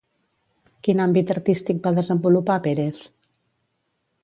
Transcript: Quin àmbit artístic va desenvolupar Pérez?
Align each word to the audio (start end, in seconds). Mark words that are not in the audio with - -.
Quin 0.87 1.01
àmbit 1.05 1.33
artístic 1.35 1.83
va 1.87 1.93
desenvolupar 1.99 2.57
Pérez? 2.69 3.05